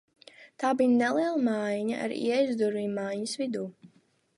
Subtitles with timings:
[0.63, 3.69] Tā bija neliela mājiņa, ar ieejas durvīm mājiņas vidū.